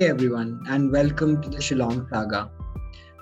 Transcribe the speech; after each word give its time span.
Hey 0.00 0.10
everyone, 0.10 0.64
and 0.68 0.92
welcome 0.92 1.42
to 1.42 1.48
the 1.48 1.56
Shillong 1.56 2.08
Saga. 2.08 2.52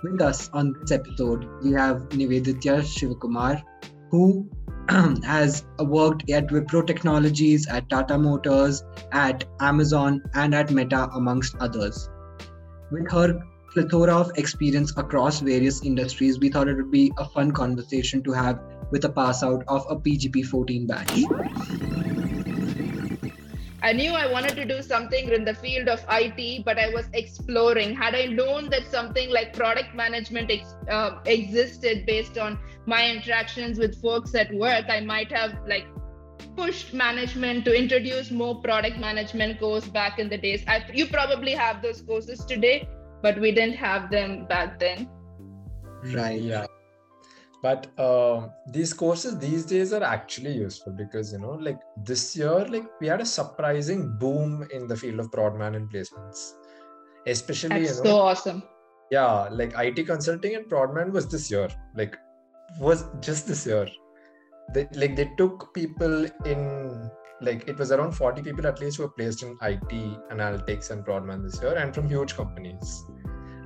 With 0.03 0.21
us 0.21 0.51
on 0.53 0.75
this 0.75 0.91
episode, 0.91 1.49
we 1.63 1.73
have 1.73 2.03
Niveditya 2.11 2.83
Sivakumar, 2.83 3.63
who 4.11 4.47
has 5.25 5.65
worked 5.79 6.29
at 6.29 6.49
Wipro 6.49 6.87
Technologies, 6.87 7.67
at 7.67 7.89
Tata 7.89 8.19
Motors, 8.19 8.85
at 9.13 9.47
Amazon, 9.61 10.23
and 10.35 10.55
at 10.55 10.71
Meta, 10.71 11.09
amongst 11.15 11.57
others. 11.61 12.11
With 12.91 13.11
her 13.11 13.41
plethora 13.73 14.15
of 14.15 14.33
experience 14.37 14.93
across 14.99 15.41
various 15.41 15.83
industries, 15.83 16.39
we 16.39 16.51
thought 16.51 16.69
it 16.69 16.77
would 16.77 16.91
be 16.91 17.11
a 17.17 17.27
fun 17.31 17.53
conversation 17.53 18.23
to 18.25 18.33
have 18.33 18.61
with 18.91 19.07
a 19.07 19.09
pass 19.09 19.43
out 19.43 19.65
of 19.69 19.87
a 19.89 19.97
PGP 19.97 20.45
14 20.45 20.87
batch. 20.87 21.25
I 23.87 23.93
knew 23.93 24.15
I 24.15 24.27
wanted 24.27 24.57
to 24.57 24.65
do 24.65 24.83
something 24.83 25.29
in 25.31 25.45
the 25.45 25.55
field 25.55 25.87
of 25.89 26.05
IT, 26.11 26.65
but 26.65 26.77
I 26.77 26.89
was 26.89 27.07
exploring. 27.13 27.95
Had 27.95 28.17
I 28.17 28.27
known 28.27 28.69
that 28.71 28.89
something 28.91 29.31
like 29.31 29.53
product 29.53 29.95
management 29.95 30.51
ex- 30.51 30.75
uh, 30.91 31.21
existed 31.25 32.05
based 32.05 32.37
on 32.37 32.59
my 32.87 33.09
interactions 33.09 33.79
with 33.79 34.03
folks 34.03 34.35
at 34.35 34.53
work, 34.53 34.87
I 34.89 34.99
might 35.03 35.31
have 35.31 35.55
like 35.69 35.87
pushed 36.57 36.95
management 36.95 37.65
to 37.67 37.79
introduce 37.79 38.33
more 38.33 38.61
product 38.61 38.99
management 38.99 39.61
course 39.61 39.87
back 39.87 40.19
in 40.19 40.29
the 40.29 40.39
days. 40.39 40.65
I, 40.67 40.85
you 40.93 41.07
probably 41.07 41.53
have 41.53 41.81
those 41.81 42.03
courses 42.03 42.45
today, 42.45 42.89
but 43.23 43.41
we 43.41 43.53
didn't 43.53 43.77
have 43.77 44.11
them 44.11 44.47
back 44.47 44.81
then. 44.81 45.09
Right. 46.03 46.41
Yeah 46.41 46.67
but 47.67 47.87
uh, 48.07 48.49
these 48.77 48.93
courses 49.03 49.39
these 49.39 49.65
days 49.73 49.93
are 49.97 50.05
actually 50.17 50.53
useful 50.53 50.93
because 51.03 51.33
you 51.33 51.41
know 51.45 51.55
like 51.69 51.81
this 52.11 52.25
year 52.41 52.59
like 52.75 52.87
we 53.01 53.07
had 53.13 53.21
a 53.27 53.31
surprising 53.39 54.03
boom 54.23 54.69
in 54.77 54.87
the 54.91 54.97
field 55.03 55.21
of 55.21 55.31
prodman 55.37 55.77
placements. 55.95 56.41
Especially 57.35 57.81
That's 57.81 57.99
you 57.99 58.05
know 58.05 58.11
so 58.11 58.17
awesome. 58.31 58.63
Yeah 59.11 59.49
like 59.61 59.75
it 59.75 60.07
consulting 60.13 60.55
and 60.59 60.67
prodman 60.73 61.13
was 61.19 61.29
this 61.35 61.51
year 61.51 61.69
like 61.95 62.17
was 62.79 63.05
just 63.21 63.49
this 63.49 63.67
year. 63.67 63.87
They 64.75 64.87
like 65.03 65.17
they 65.17 65.29
took 65.39 65.73
people 65.75 66.27
in 66.45 67.11
like 67.41 67.69
it 67.69 67.79
was 67.79 67.93
around 67.93 68.13
40 68.13 68.43
people 68.43 68.67
at 68.67 68.81
least 68.81 68.97
who 68.99 69.05
were 69.05 69.15
placed 69.19 69.43
in 69.43 69.57
it 69.63 69.93
analytics 70.37 70.91
and 70.91 71.05
prodman 71.05 71.43
this 71.49 71.61
year 71.63 71.77
and 71.77 71.95
from 71.95 72.09
huge 72.09 72.35
companies 72.35 73.05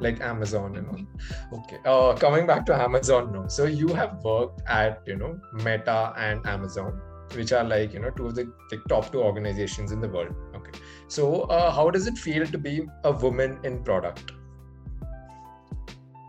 like 0.00 0.20
Amazon 0.20 0.76
and 0.76 0.88
all. 0.88 1.60
Okay. 1.60 1.78
Uh, 1.84 2.14
coming 2.16 2.46
back 2.46 2.66
to 2.66 2.74
Amazon 2.74 3.32
now. 3.32 3.46
So 3.48 3.64
you 3.64 3.88
have 3.88 4.22
worked 4.24 4.62
at 4.66 5.02
you 5.06 5.16
know 5.16 5.38
Meta 5.52 6.14
and 6.16 6.46
Amazon, 6.46 7.00
which 7.34 7.52
are 7.52 7.64
like 7.64 7.94
you 7.94 8.00
know 8.00 8.10
two 8.10 8.26
of 8.26 8.34
the, 8.34 8.52
the 8.70 8.78
top 8.88 9.12
two 9.12 9.22
organizations 9.22 9.92
in 9.92 10.00
the 10.00 10.08
world. 10.08 10.34
Okay. 10.54 10.78
So 11.08 11.42
uh, 11.42 11.70
how 11.70 11.90
does 11.90 12.06
it 12.06 12.18
feel 12.18 12.46
to 12.46 12.58
be 12.58 12.86
a 13.04 13.12
woman 13.12 13.58
in 13.64 13.82
product? 13.84 14.32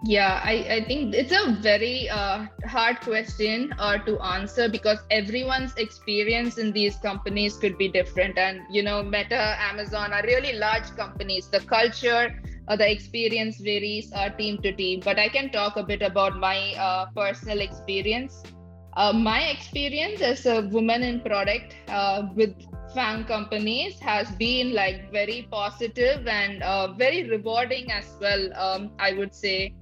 Yeah, 0.04 0.42
I, 0.44 0.54
I 0.78 0.86
think 0.86 1.14
it's 1.14 1.32
a 1.32 1.52
very 1.62 2.10
uh, 2.10 2.48
hard 2.66 3.02
question 3.02 3.72
uh, 3.78 4.00
to 4.00 4.20
answer 4.20 4.68
because 4.68 4.98
everyone's 5.12 5.76
experience 5.78 6.58
in 6.58 6.72
these 6.72 6.96
companies 6.96 7.56
could 7.58 7.78
be 7.78 7.88
different. 7.88 8.36
And, 8.40 8.62
you 8.72 8.82
know, 8.82 9.04
Meta, 9.04 9.56
Amazon 9.60 10.12
are 10.12 10.24
really 10.24 10.54
large 10.54 10.90
companies. 10.96 11.50
The 11.50 11.60
culture, 11.60 12.42
uh, 12.68 12.76
the 12.76 12.90
experience 12.90 13.58
varies 13.58 14.12
uh, 14.14 14.30
team 14.30 14.62
to 14.62 14.72
team. 14.72 15.02
But 15.04 15.20
I 15.20 15.30
can 15.30 15.52
talk 15.52 15.78
a 15.78 15.84
bit 15.84 16.02
about 16.02 16.38
my 16.38 16.74
uh, 16.76 17.06
personal 17.16 17.62
experience. 17.62 18.44
Uh, 18.98 19.14
my 19.14 19.44
experience 19.44 20.22
as 20.22 20.46
a 20.46 20.62
woman 20.68 21.02
in 21.04 21.22
product 21.22 21.76
with 22.36 22.54
FAANG 22.94 23.26
companies 23.26 23.98
has 24.00 24.30
been 24.32 24.74
like 24.74 25.12
very 25.14 25.48
positive 25.50 26.28
and 26.28 26.60
very 26.98 27.30
rewarding 27.30 27.90
as 27.92 28.18
well, 28.20 28.54
um, 28.58 28.92
I 29.00 29.14
would 29.14 29.34
say 29.34 29.74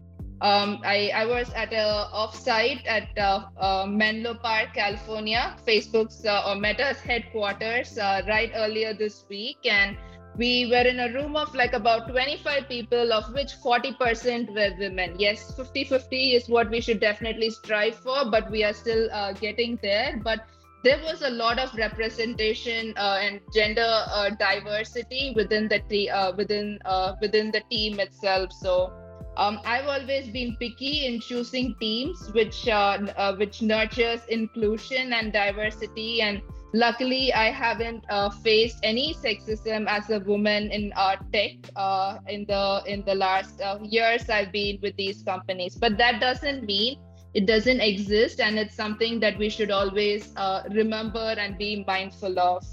um, 0.41 0.79
I, 0.85 1.11
I 1.13 1.25
was 1.25 1.51
at 1.53 1.73
a 1.73 2.07
offsite 2.13 2.87
at 2.87 3.09
uh, 3.17 3.47
uh, 3.59 3.85
Menlo 3.85 4.35
Park, 4.35 4.73
California, 4.73 5.57
Facebook's 5.67 6.25
uh, 6.25 6.43
or 6.47 6.55
Meta's 6.55 6.99
headquarters 7.01 7.97
uh, 7.97 8.21
right 8.27 8.51
earlier 8.55 8.93
this 8.93 9.25
week, 9.29 9.57
and 9.65 9.97
we 10.39 10.67
were 10.71 10.87
in 10.89 10.99
a 11.01 11.13
room 11.13 11.35
of 11.35 11.53
like 11.53 11.73
about 11.73 12.07
25 12.09 12.69
people, 12.69 13.11
of 13.13 13.31
which 13.33 13.55
40% 13.63 14.53
were 14.55 14.73
women. 14.79 15.15
Yes, 15.19 15.51
50-50 15.57 16.35
is 16.35 16.47
what 16.47 16.69
we 16.69 16.79
should 16.79 17.01
definitely 17.01 17.49
strive 17.49 17.95
for, 17.95 18.31
but 18.31 18.49
we 18.49 18.63
are 18.63 18.73
still 18.73 19.09
uh, 19.11 19.33
getting 19.33 19.77
there. 19.83 20.21
But 20.23 20.47
there 20.83 20.99
was 21.03 21.23
a 21.23 21.29
lot 21.29 21.59
of 21.59 21.75
representation 21.75 22.93
uh, 22.95 23.17
and 23.21 23.41
gender 23.53 24.05
diversity 24.39 25.33
within 25.35 25.67
the 25.67 25.79
te- 25.89 26.09
within 26.37 26.79
within 27.21 27.51
the 27.51 27.61
team 27.69 27.99
itself. 27.99 28.53
So 28.53 28.93
um, 29.39 29.59
I've 29.65 29.87
always 29.87 30.27
been 30.27 30.55
picky 30.59 31.05
in 31.05 31.21
choosing 31.21 31.75
teams 31.79 32.29
which 32.33 32.67
uh, 32.67 32.97
uh, 33.17 33.35
which 33.35 33.61
nurtures 33.61 34.21
inclusion 34.29 35.13
and 35.13 35.31
diversity. 35.31 36.21
And 36.21 36.41
luckily, 36.73 37.33
I 37.33 37.51
haven't 37.51 38.03
uh, 38.09 38.29
faced 38.29 38.79
any 38.83 39.13
sexism 39.13 39.87
as 39.87 40.09
a 40.09 40.19
woman 40.19 40.71
in 40.71 40.93
uh, 40.95 41.17
tech 41.33 41.53
uh, 41.75 42.19
in 42.27 42.45
the 42.45 42.83
in 42.85 43.03
the 43.05 43.15
last 43.15 43.61
uh, 43.61 43.79
years 43.81 44.29
I've 44.29 44.51
been 44.51 44.79
with 44.81 44.95
these 44.95 45.23
companies. 45.23 45.75
But 45.75 45.97
that 45.97 46.19
doesn't 46.19 46.63
mean 46.65 46.99
it 47.33 47.45
doesn't 47.45 47.79
exist, 47.79 48.39
and 48.39 48.57
it's 48.57 48.75
something 48.75 49.19
that 49.19 49.37
we 49.37 49.49
should 49.49 49.71
always 49.71 50.33
remember 50.71 51.35
and 51.37 51.57
be 51.57 51.83
mindful 51.85 52.39
of. 52.39 52.63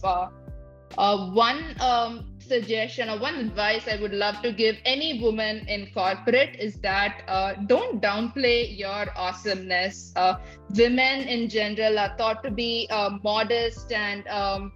One 0.96 1.76
um, 1.80 2.36
suggestion 2.38 3.08
or 3.08 3.18
one 3.18 3.36
advice 3.36 3.86
I 3.88 4.00
would 4.00 4.12
love 4.12 4.40
to 4.42 4.52
give 4.52 4.76
any 4.84 5.20
woman 5.20 5.66
in 5.68 5.88
corporate 5.92 6.56
is 6.58 6.76
that 6.80 7.22
uh, 7.28 7.54
don't 7.66 8.00
downplay 8.00 8.76
your 8.78 9.06
awesomeness. 9.16 10.12
Uh, 10.16 10.36
women 10.76 11.28
in 11.28 11.48
general 11.48 11.98
are 11.98 12.14
thought 12.16 12.42
to 12.44 12.50
be 12.50 12.88
uh, 12.90 13.18
modest 13.22 13.92
and 13.92 14.26
um, 14.28 14.72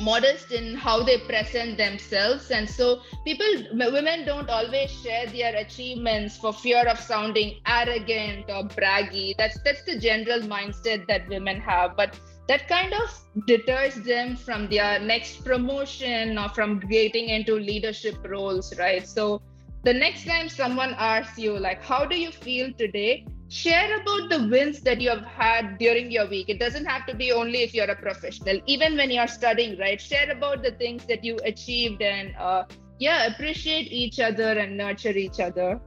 modest 0.00 0.52
in 0.52 0.74
how 0.74 1.02
they 1.02 1.18
present 1.18 1.76
themselves 1.76 2.50
and 2.50 2.68
so 2.68 3.00
people 3.24 3.46
women 3.72 4.24
don't 4.24 4.48
always 4.48 4.90
share 5.02 5.26
their 5.26 5.56
achievements 5.56 6.36
for 6.36 6.52
fear 6.52 6.86
of 6.86 6.98
sounding 6.98 7.60
arrogant 7.66 8.44
or 8.48 8.64
braggy 8.64 9.34
that's 9.36 9.58
that's 9.62 9.82
the 9.84 9.98
general 9.98 10.40
mindset 10.40 11.06
that 11.06 11.28
women 11.28 11.60
have 11.60 11.96
but 11.96 12.18
that 12.48 12.66
kind 12.66 12.94
of 12.94 13.46
deters 13.46 13.94
them 13.96 14.34
from 14.34 14.68
their 14.68 14.98
next 14.98 15.44
promotion 15.44 16.38
or 16.38 16.48
from 16.48 16.80
getting 16.80 17.28
into 17.28 17.54
leadership 17.54 18.16
roles, 18.26 18.76
right? 18.78 19.06
So 19.06 19.42
the 19.84 19.92
next 19.92 20.26
time 20.26 20.48
someone 20.48 20.94
asks 20.96 21.38
you, 21.38 21.58
like, 21.58 21.82
how 21.82 22.06
do 22.06 22.18
you 22.18 22.32
feel 22.32 22.72
today? 22.72 23.26
Share 23.48 24.00
about 24.00 24.28
the 24.28 24.46
wins 24.50 24.80
that 24.80 25.00
you 25.00 25.08
have 25.08 25.24
had 25.24 25.78
during 25.78 26.10
your 26.10 26.28
week. 26.28 26.48
It 26.48 26.58
doesn't 26.58 26.84
have 26.84 27.06
to 27.06 27.14
be 27.14 27.32
only 27.32 27.62
if 27.62 27.72
you're 27.72 27.90
a 27.90 27.96
professional, 27.96 28.60
even 28.66 28.96
when 28.96 29.10
you're 29.10 29.26
studying, 29.26 29.78
right? 29.78 30.00
Share 30.00 30.30
about 30.30 30.62
the 30.62 30.72
things 30.72 31.04
that 31.06 31.24
you 31.24 31.38
achieved 31.44 32.02
and, 32.02 32.36
uh, 32.36 32.64
yeah, 32.98 33.26
appreciate 33.26 33.90
each 33.90 34.20
other 34.20 34.58
and 34.58 34.76
nurture 34.76 35.16
each 35.16 35.40
other 35.40 35.80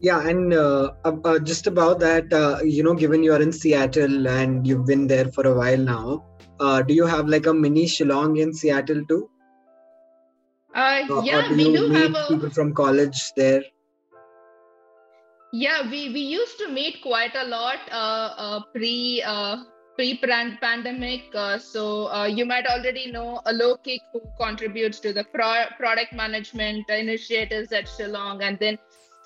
yeah 0.00 0.28
and 0.28 0.54
uh, 0.54 0.92
uh, 1.04 1.38
just 1.38 1.66
about 1.66 1.98
that 1.98 2.32
uh, 2.32 2.58
you 2.62 2.82
know 2.82 2.94
given 2.94 3.22
you're 3.22 3.42
in 3.42 3.52
seattle 3.52 4.28
and 4.28 4.66
you've 4.66 4.86
been 4.86 5.06
there 5.06 5.26
for 5.32 5.46
a 5.46 5.54
while 5.54 5.78
now 5.78 6.24
uh, 6.60 6.82
do 6.82 6.94
you 6.94 7.06
have 7.06 7.28
like 7.28 7.46
a 7.46 7.54
mini 7.54 7.84
shillong 7.84 8.38
in 8.40 8.52
seattle 8.52 9.04
too 9.06 9.28
uh, 10.74 11.22
yeah 11.24 11.50
we 11.52 11.72
do 11.76 11.90
have 11.90 12.14
a... 12.14 12.26
people 12.28 12.50
from 12.50 12.72
college 12.72 13.32
there 13.36 13.62
yeah 15.52 15.82
we 15.90 16.12
we 16.12 16.20
used 16.20 16.58
to 16.58 16.68
meet 16.68 17.02
quite 17.02 17.34
a 17.34 17.44
lot 17.44 17.78
uh, 17.90 18.60
pre 18.72 19.22
pre-pandemic. 19.98 21.24
Uh, 21.34 21.58
so 21.58 22.06
uh, 22.12 22.24
you 22.24 22.46
might 22.46 22.66
already 22.66 23.10
know 23.10 23.40
Alokik, 23.46 23.98
who 24.12 24.22
contributes 24.40 25.00
to 25.00 25.12
the 25.12 25.24
pro- 25.34 25.66
product 25.76 26.12
management 26.12 26.88
initiatives 26.88 27.72
at 27.72 27.86
Shillong, 27.86 28.40
and 28.42 28.56
then 28.60 28.78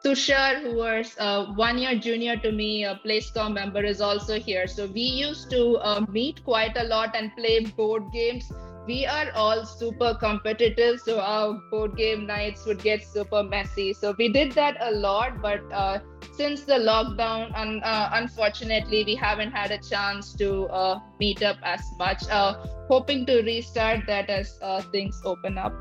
Tushar, 0.02 0.62
who 0.62 0.74
was 0.76 1.14
uh, 1.18 1.44
one 1.54 1.76
year 1.78 1.94
junior 1.96 2.36
to 2.38 2.50
me, 2.50 2.84
a 2.84 2.98
PlaceCom 3.04 3.52
member, 3.52 3.84
is 3.84 4.00
also 4.00 4.40
here. 4.40 4.66
So 4.66 4.86
we 4.86 5.02
used 5.02 5.50
to 5.50 5.76
uh, 5.76 6.06
meet 6.08 6.42
quite 6.42 6.76
a 6.76 6.84
lot 6.84 7.14
and 7.14 7.30
play 7.36 7.60
board 7.60 8.04
games. 8.12 8.50
We 8.86 9.06
are 9.06 9.30
all 9.34 9.64
super 9.64 10.14
competitive, 10.14 11.00
so 11.00 11.20
our 11.20 11.52
board 11.70 11.96
game 11.96 12.26
nights 12.26 12.64
would 12.66 12.82
get 12.82 13.04
super 13.04 13.42
messy. 13.44 13.92
So 13.92 14.14
we 14.18 14.28
did 14.28 14.52
that 14.52 14.76
a 14.80 14.90
lot, 14.90 15.40
but 15.40 15.60
uh, 15.70 16.00
since 16.32 16.64
the 16.64 16.74
lockdown, 16.74 17.52
un- 17.54 17.82
uh, 17.84 18.10
unfortunately, 18.14 19.04
we 19.04 19.14
haven't 19.14 19.52
had 19.52 19.70
a 19.70 19.78
chance 19.78 20.34
to 20.36 20.66
uh, 20.66 20.98
meet 21.20 21.42
up 21.42 21.58
as 21.62 21.80
much. 21.98 22.22
Uh, 22.30 22.54
hoping 22.88 23.26
to 23.26 23.42
restart 23.42 24.06
that 24.06 24.28
as 24.30 24.58
things 24.92 25.20
open 25.24 25.58
up 25.58 25.72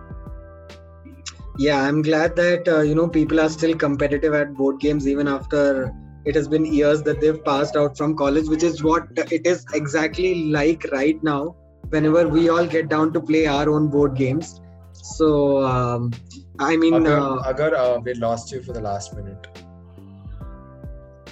yeah 1.58 1.82
i'm 1.82 2.02
glad 2.02 2.36
that 2.36 2.68
uh, 2.68 2.82
you 2.82 2.96
know 2.96 3.08
people 3.08 3.40
are 3.40 3.50
still 3.50 3.76
competitive 3.76 4.34
at 4.34 4.54
board 4.54 4.80
games 4.80 5.08
even 5.08 5.28
after 5.28 5.94
it 6.26 6.36
has 6.36 6.48
been 6.48 6.66
years 6.66 7.02
that 7.04 7.20
they've 7.20 7.44
passed 7.44 7.76
out 7.76 7.98
from 7.98 8.16
college 8.16 8.48
which 8.48 8.64
is 8.64 8.84
what 8.84 9.08
it 9.32 9.46
is 9.46 9.66
exactly 9.74 10.50
like 10.52 10.86
right 10.92 11.22
now 11.24 11.56
whenever 11.90 12.28
we 12.28 12.50
all 12.50 12.66
get 12.66 12.90
down 12.90 13.12
to 13.14 13.22
play 13.22 13.46
our 13.48 13.70
own 13.70 13.90
board 13.90 14.16
games 14.16 14.60
So 15.08 15.28
um, 15.68 16.12
I 16.60 16.76
mean, 16.78 16.96
Agar, 16.96 17.20
uh, 17.20 17.50
Agar 17.50 17.76
uh, 17.76 18.00
we 18.06 18.14
lost 18.14 18.52
you 18.52 18.62
for 18.62 18.74
the 18.74 18.82
last 18.82 19.16
minute. 19.16 19.48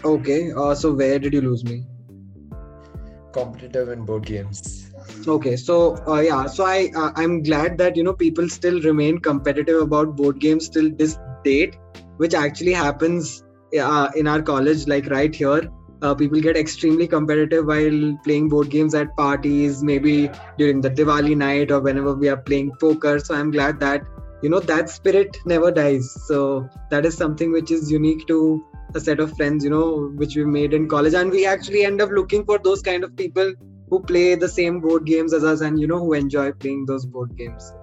Okay. 0.03 0.51
Uh, 0.51 0.75
so 0.75 0.93
where 0.93 1.19
did 1.19 1.33
you 1.33 1.41
lose 1.41 1.63
me? 1.63 1.85
Competitive 3.33 3.89
in 3.89 4.05
board 4.05 4.25
games. 4.25 4.91
Okay, 5.27 5.55
so 5.55 5.97
uh, 6.07 6.19
yeah, 6.19 6.45
so 6.47 6.65
I 6.65 6.91
uh, 6.95 7.11
I'm 7.15 7.43
glad 7.43 7.77
that 7.77 7.95
you 7.95 8.03
know 8.03 8.13
people 8.13 8.49
still 8.49 8.81
remain 8.81 9.19
competitive 9.19 9.81
about 9.81 10.15
board 10.15 10.39
games 10.39 10.69
till 10.69 10.89
this 10.91 11.17
date, 11.43 11.77
which 12.17 12.33
actually 12.33 12.73
happens 12.73 13.43
uh, 13.79 14.09
in 14.15 14.27
our 14.27 14.41
college, 14.41 14.87
like 14.87 15.07
right 15.07 15.33
here. 15.33 15.69
Uh, 16.01 16.15
people 16.15 16.39
get 16.39 16.55
extremely 16.55 17.05
competitive 17.05 17.65
while 17.65 18.17
playing 18.23 18.47
board 18.47 18.69
games 18.69 18.95
at 18.95 19.15
parties, 19.17 19.83
maybe 19.83 20.31
during 20.57 20.79
the 20.79 20.89
Diwali 20.89 21.35
night 21.35 21.71
or 21.71 21.81
whenever 21.81 22.13
we 22.13 22.29
are 22.29 22.37
playing 22.37 22.71
poker. 22.79 23.19
So 23.19 23.35
I'm 23.35 23.51
glad 23.51 23.79
that 23.81 24.03
you 24.41 24.49
know 24.49 24.61
that 24.61 24.89
spirit 24.89 25.37
never 25.45 25.71
dies. 25.71 26.09
So 26.27 26.69
that 26.89 27.05
is 27.05 27.17
something 27.17 27.51
which 27.51 27.69
is 27.69 27.91
unique 27.91 28.25
to 28.27 28.65
a 28.95 28.99
set 28.99 29.19
of 29.19 29.35
friends, 29.35 29.63
you 29.63 29.69
know, 29.69 30.09
which 30.15 30.35
we 30.35 30.45
made 30.45 30.73
in 30.73 30.87
college, 30.87 31.13
and 31.13 31.31
we 31.31 31.45
actually 31.45 31.83
end 31.85 32.01
up 32.01 32.09
looking 32.09 32.45
for 32.45 32.57
those 32.57 32.81
kind 32.81 33.03
of 33.03 33.15
people 33.15 33.53
who 33.89 33.99
play 34.01 34.35
the 34.35 34.47
same 34.47 34.79
board 34.79 35.05
games 35.05 35.33
as 35.33 35.43
us 35.43 35.61
and 35.61 35.79
you 35.79 35.87
know 35.87 35.99
who 35.99 36.13
enjoy 36.13 36.51
playing 36.51 36.85
those 36.85 37.05
board 37.05 37.35
games. 37.35 37.73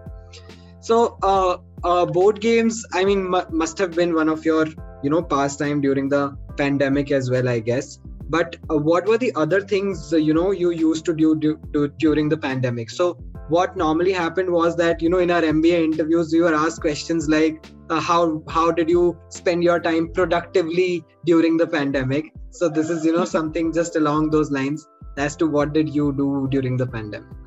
So 0.81 1.19
uh, 1.23 1.59
uh, 1.85 2.07
board 2.07 2.41
games 2.41 2.85
i 2.93 3.05
mean 3.05 3.35
m- 3.35 3.47
must 3.51 3.79
have 3.79 3.93
been 3.93 4.15
one 4.15 4.29
of 4.29 4.45
your 4.45 4.67
you 5.03 5.11
know 5.11 5.23
pastime 5.23 5.81
during 5.81 6.09
the 6.09 6.37
pandemic 6.57 7.11
as 7.11 7.31
well 7.31 7.49
i 7.49 7.59
guess. 7.59 7.99
But 8.29 8.57
uh, 8.71 8.77
what 8.77 9.07
were 9.07 9.19
the 9.19 9.33
other 9.37 9.61
things 9.61 10.13
you 10.13 10.35
know 10.35 10.51
you 10.51 10.71
used 10.71 11.05
to 11.05 11.15
do, 11.15 11.37
do, 11.37 11.59
do 11.71 11.89
during 11.89 12.29
the 12.29 12.37
pandemic? 12.37 12.91
So 12.91 13.19
what 13.49 13.77
normally 13.77 14.13
happened 14.13 14.51
was 14.51 14.77
that 14.77 15.01
you 15.01 15.09
know 15.09 15.19
in 15.19 15.31
our 15.31 15.43
mba 15.43 15.85
interviews 15.85 16.33
we 16.33 16.41
were 16.41 16.55
asked 16.55 16.81
questions 16.81 17.29
like 17.29 17.65
uh, 17.91 18.01
how 18.01 18.43
how 18.49 18.71
did 18.73 18.91
you 18.91 19.17
spend 19.29 19.63
your 19.63 19.79
time 19.79 20.13
productively 20.13 21.05
during 21.25 21.57
the 21.57 21.67
pandemic 21.67 22.33
so 22.51 22.69
this 22.69 22.91
is 22.91 23.05
you 23.05 23.13
know 23.13 23.25
something 23.25 23.73
just 23.73 23.97
along 23.97 24.31
those 24.31 24.51
lines 24.51 24.89
as 25.17 25.37
to 25.37 25.47
what 25.47 25.73
did 25.73 25.89
you 25.95 26.13
do 26.13 26.49
during 26.51 26.77
the 26.77 26.87
pandemic 26.87 27.47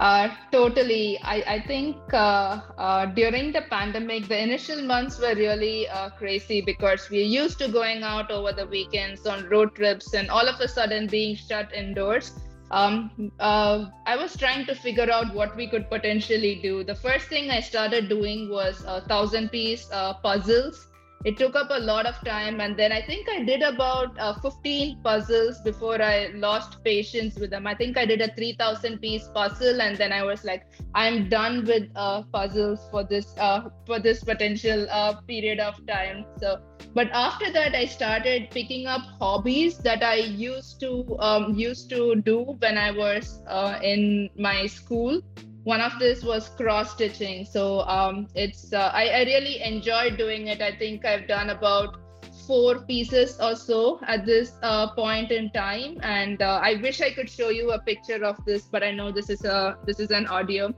Uh, 0.00 0.30
totally. 0.50 1.18
I, 1.22 1.42
I 1.54 1.60
think 1.66 1.96
uh, 2.14 2.60
uh, 2.78 3.04
during 3.16 3.52
the 3.52 3.62
pandemic, 3.72 4.28
the 4.28 4.42
initial 4.42 4.80
months 4.80 5.20
were 5.20 5.34
really 5.34 5.88
uh, 5.88 6.08
crazy 6.20 6.62
because 6.62 7.10
we're 7.10 7.26
used 7.32 7.58
to 7.58 7.68
going 7.68 8.02
out 8.02 8.30
over 8.30 8.54
the 8.60 8.66
weekends 8.66 9.26
on 9.26 9.44
road 9.50 9.74
trips 9.74 10.14
and 10.14 10.30
all 10.30 10.48
of 10.48 10.58
a 10.58 10.68
sudden 10.68 11.06
being 11.06 11.36
shut 11.36 11.74
indoors. 11.74 12.32
Um, 12.70 13.32
uh, 13.40 13.86
I 14.06 14.16
was 14.16 14.36
trying 14.36 14.66
to 14.66 14.74
figure 14.74 15.10
out 15.10 15.34
what 15.34 15.56
we 15.56 15.66
could 15.68 15.88
potentially 15.90 16.56
do. 16.62 16.84
The 16.84 16.94
first 16.94 17.26
thing 17.28 17.50
I 17.50 17.60
started 17.60 18.08
doing 18.08 18.48
was 18.48 18.84
a 18.86 19.00
thousand 19.02 19.50
piece 19.50 19.88
uh, 19.92 20.14
puzzles 20.14 20.86
it 21.24 21.36
took 21.36 21.54
up 21.54 21.68
a 21.70 21.78
lot 21.78 22.06
of 22.06 22.18
time 22.24 22.60
and 22.60 22.76
then 22.78 22.92
i 22.92 23.00
think 23.02 23.28
i 23.28 23.42
did 23.44 23.62
about 23.62 24.18
uh, 24.18 24.32
15 24.40 25.02
puzzles 25.02 25.60
before 25.60 26.00
i 26.00 26.28
lost 26.34 26.82
patience 26.82 27.38
with 27.38 27.50
them. 27.50 27.66
I 27.66 27.74
think 27.74 27.98
i 27.98 28.06
did 28.06 28.22
a 28.22 28.34
3000 28.34 28.98
piece 29.00 29.28
puzzle 29.34 29.82
and 29.82 29.96
then 29.96 30.12
i 30.12 30.22
was 30.22 30.44
like 30.44 30.66
i'm 30.94 31.28
done 31.28 31.64
with 31.66 31.88
uh, 31.94 32.22
puzzles 32.32 32.80
for 32.90 33.04
this 33.04 33.34
uh, 33.38 33.68
for 33.86 33.98
this 33.98 34.24
potential 34.24 34.86
uh, 34.90 35.20
period 35.22 35.60
of 35.60 35.86
time. 35.86 36.24
So 36.38 36.58
but 36.94 37.08
after 37.12 37.52
that 37.52 37.74
i 37.74 37.84
started 37.84 38.50
picking 38.50 38.86
up 38.86 39.02
hobbies 39.20 39.78
that 39.78 40.02
i 40.02 40.14
used 40.14 40.80
to 40.80 41.16
um, 41.20 41.54
used 41.54 41.90
to 41.90 42.16
do 42.16 42.56
when 42.60 42.78
i 42.78 42.90
was 42.90 43.42
uh, 43.46 43.78
in 43.82 44.30
my 44.36 44.66
school 44.66 45.20
one 45.64 45.80
of 45.80 45.98
this 45.98 46.22
was 46.22 46.48
cross 46.50 46.92
stitching 46.92 47.44
so 47.44 47.80
um, 47.82 48.26
it's 48.34 48.72
uh, 48.72 48.90
I, 48.94 49.08
I 49.08 49.22
really 49.24 49.62
enjoyed 49.62 50.16
doing 50.16 50.46
it. 50.48 50.62
I 50.62 50.74
think 50.76 51.04
i've 51.04 51.28
done 51.28 51.50
about 51.50 51.98
four 52.46 52.80
pieces 52.80 53.38
or 53.40 53.54
so 53.54 54.00
at 54.06 54.24
this 54.26 54.52
uh, 54.62 54.90
point 54.94 55.30
in 55.30 55.50
time. 55.50 55.98
And 56.02 56.40
uh, 56.40 56.60
i 56.62 56.74
wish 56.82 57.00
i 57.00 57.10
could 57.10 57.28
show 57.28 57.50
you 57.50 57.72
a 57.72 57.78
picture 57.80 58.24
of 58.24 58.42
this 58.46 58.62
but 58.64 58.82
i 58.82 58.90
know 58.90 59.12
this 59.12 59.28
is 59.30 59.44
a 59.44 59.76
this 59.86 60.00
is 60.00 60.10
an 60.10 60.26
audio. 60.26 60.72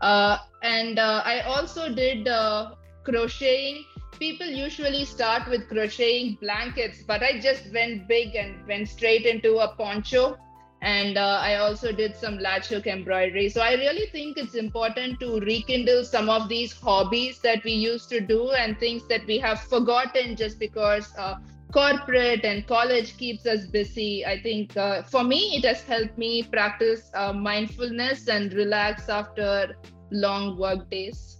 Uh, 0.00 0.38
and 0.62 0.98
uh, 0.98 1.22
i 1.24 1.40
also 1.40 1.94
did 1.94 2.26
uh, 2.28 2.74
crocheting. 3.04 3.84
People 4.18 4.46
usually 4.46 5.04
start 5.04 5.48
with 5.48 5.68
crocheting 5.68 6.38
blankets 6.40 7.02
but 7.06 7.22
i 7.22 7.38
just 7.38 7.72
went 7.72 8.08
big 8.08 8.34
and 8.34 8.66
went 8.68 8.88
straight 8.88 9.26
into 9.26 9.58
a 9.58 9.74
poncho 9.74 10.36
and 10.82 11.16
uh, 11.16 11.38
i 11.40 11.54
also 11.54 11.92
did 11.92 12.16
some 12.16 12.38
latch 12.38 12.66
hook 12.66 12.86
embroidery. 12.86 13.48
So 13.48 13.60
i 13.60 13.74
really 13.74 14.06
think 14.06 14.36
it's 14.36 14.54
important 14.54 15.20
to 15.20 15.40
rekindle 15.40 16.04
some 16.04 16.28
of 16.28 16.48
these 16.48 16.72
hobbies 16.72 17.38
that 17.40 17.62
we 17.64 17.72
used 17.72 18.08
to 18.10 18.20
do 18.20 18.50
and 18.50 18.78
things 18.78 19.06
that 19.08 19.26
we 19.26 19.38
have 19.38 19.60
forgotten 19.60 20.36
just 20.36 20.58
because 20.58 21.12
uh, 21.16 21.36
corporate 21.72 22.44
and 22.44 22.66
college 22.66 23.16
keeps 23.16 23.46
us 23.46 23.66
busy. 23.66 24.26
I 24.26 24.40
think 24.42 24.76
uh, 24.76 25.02
for 25.04 25.24
me 25.24 25.56
it 25.56 25.64
has 25.64 25.82
helped 25.82 26.18
me 26.18 26.42
practice 26.42 27.10
uh, 27.14 27.32
mindfulness 27.32 28.28
and 28.28 28.52
relax 28.52 29.08
after 29.08 29.76
long 30.10 30.58
work 30.58 30.90
days. 30.90 31.38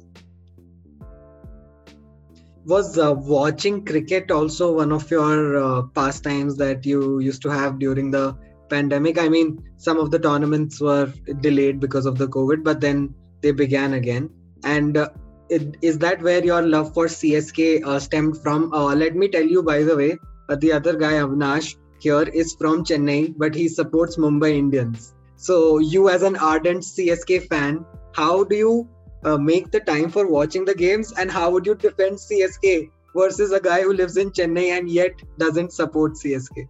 Was 2.65 2.97
uh, 2.97 3.13
watching 3.13 3.85
cricket 3.85 4.31
also 4.31 4.73
one 4.77 4.93
of 4.93 5.11
your 5.11 5.57
uh, 5.57 5.83
pastimes 5.83 6.57
that 6.59 6.87
you 6.87 7.19
used 7.19 7.43
to 7.43 7.51
have 7.51 7.81
during 7.81 8.13
the 8.13 8.37
pandemic 8.75 9.19
i 9.25 9.29
mean 9.35 9.49
some 9.87 9.99
of 10.05 10.11
the 10.13 10.21
tournaments 10.29 10.81
were 10.89 11.07
delayed 11.47 11.81
because 11.87 12.07
of 12.13 12.19
the 12.23 12.29
covid 12.37 12.65
but 12.71 12.81
then 12.87 13.03
they 13.43 13.51
began 13.51 13.95
again. 13.95 14.31
And 14.65 14.97
uh, 14.97 15.11
it, 15.49 15.77
is 15.83 15.99
that 15.99 16.23
where 16.23 16.43
your 16.45 16.63
love 16.63 16.95
for 16.95 17.07
csk 17.07 17.85
uh, 17.85 17.99
stemmed 17.99 18.41
from? 18.41 18.73
Uh, 18.73 18.95
let 18.95 19.17
me 19.17 19.29
tell 19.29 19.43
you 19.43 19.63
by 19.63 19.83
the 19.83 19.97
way 19.97 20.17
uh, 20.49 20.57
the 20.57 20.73
other 20.73 20.97
guy 20.97 21.15
avinash 21.15 21.75
here 21.99 22.23
is 22.23 22.55
from 22.59 22.85
chennai 22.85 23.35
but 23.37 23.55
he 23.55 23.69
supports 23.69 24.17
mumbai 24.17 24.53
indians. 24.57 25.15
So 25.37 25.79
you 25.79 26.09
as 26.09 26.23
an 26.23 26.37
ardent 26.37 26.83
csk 26.83 27.49
fan 27.49 27.85
how 28.15 28.45
do 28.45 28.57
you 28.57 28.89
uh, 29.25 29.37
make 29.37 29.71
the 29.71 29.81
time 29.81 30.11
for 30.11 30.27
watching 30.29 30.65
the 30.65 30.75
games? 30.75 31.13
And 31.13 31.31
how 31.31 31.51
would 31.51 31.67
you 31.67 31.75
defend 31.75 32.19
csk 32.19 32.91
versus 33.17 33.53
a 33.53 33.61
guy 33.61 33.83
who 33.83 33.93
lives 33.93 34.17
in 34.17 34.31
chennai 34.31 34.69
and 34.79 34.89
yet 34.89 35.23
doesn't 35.39 35.73
support 35.73 36.13
csk 36.13 36.69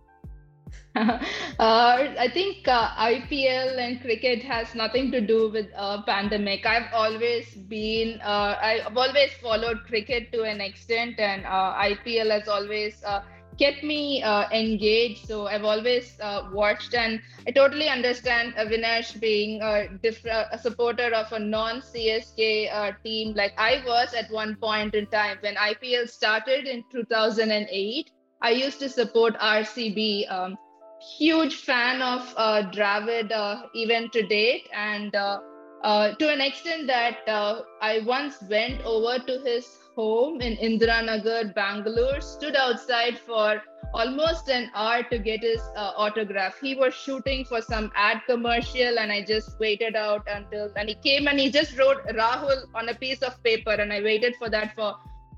uh, 0.96 1.18
I 1.58 2.28
think 2.34 2.68
uh, 2.68 2.90
IPL 2.90 3.78
and 3.78 3.98
cricket 4.02 4.42
has 4.42 4.74
nothing 4.74 5.10
to 5.12 5.22
do 5.22 5.48
with 5.48 5.68
uh, 5.74 6.02
pandemic. 6.02 6.66
I've 6.66 6.92
always 6.92 7.54
been, 7.54 8.20
uh, 8.20 8.58
I've 8.60 8.94
always 8.94 9.32
followed 9.40 9.84
cricket 9.84 10.30
to 10.32 10.42
an 10.42 10.60
extent, 10.60 11.18
and 11.18 11.46
uh, 11.46 11.72
IPL 11.80 12.30
has 12.30 12.46
always 12.46 13.02
uh, 13.04 13.22
kept 13.58 13.82
me 13.82 14.22
engaged. 14.52 15.26
So 15.26 15.46
I've 15.46 15.64
always 15.64 16.18
watched, 16.52 16.92
and 16.92 17.22
I 17.46 17.52
totally 17.52 17.88
understand 17.88 18.54
Avinash 18.56 19.18
being 19.18 19.62
a, 19.62 19.88
diff- 20.02 20.26
a 20.26 20.58
supporter 20.58 21.14
of 21.14 21.32
a 21.32 21.38
non-CSK 21.38 23.02
team 23.02 23.32
like 23.34 23.54
I 23.56 23.82
was 23.86 24.12
at 24.12 24.30
one 24.30 24.56
point 24.56 24.94
in 24.94 25.06
time 25.06 25.38
when 25.40 25.54
IPL 25.54 26.06
started 26.10 26.66
in 26.66 26.84
2008. 26.92 28.10
I 28.42 28.50
used 28.50 28.78
to 28.80 28.90
support 28.90 29.38
RCB. 29.38 30.30
Um, 30.30 30.58
huge 31.02 31.56
fan 31.56 32.02
of 32.02 32.32
uh, 32.36 32.62
Dravid 32.70 33.32
uh, 33.32 33.66
even 33.74 34.10
to 34.10 34.22
date, 34.26 34.68
and 34.74 35.14
uh, 35.14 35.40
uh 35.82 36.14
to 36.14 36.32
an 36.32 36.40
extent 36.40 36.86
that 36.86 37.28
uh, 37.28 37.62
I 37.80 38.00
once 38.06 38.36
went 38.48 38.82
over 38.82 39.18
to 39.18 39.40
his 39.44 39.66
home 39.96 40.40
in 40.40 40.56
Indiranagar, 40.56 41.54
Bangalore, 41.54 42.20
stood 42.20 42.56
outside 42.56 43.18
for 43.18 43.62
almost 43.94 44.48
an 44.48 44.70
hour 44.74 45.02
to 45.02 45.18
get 45.18 45.42
his 45.42 45.60
uh, 45.76 45.92
autograph. 45.96 46.58
He 46.60 46.74
was 46.74 46.94
shooting 46.94 47.44
for 47.44 47.60
some 47.60 47.90
ad 47.94 48.22
commercial, 48.26 48.98
and 48.98 49.12
I 49.12 49.22
just 49.22 49.58
waited 49.58 49.96
out 49.96 50.26
until 50.28 50.70
and 50.76 50.88
he 50.88 50.94
came 50.94 51.28
and 51.28 51.38
he 51.38 51.50
just 51.50 51.76
wrote 51.78 52.06
Rahul 52.06 52.64
on 52.74 52.88
a 52.88 52.94
piece 52.94 53.22
of 53.22 53.42
paper, 53.42 53.72
and 53.72 53.92
I 53.92 54.02
waited 54.02 54.36
for 54.36 54.48
that 54.50 54.74
for 54.74 54.94